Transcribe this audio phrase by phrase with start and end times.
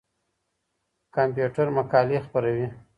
[1.15, 2.67] کمپيوټر مقالې خپروي.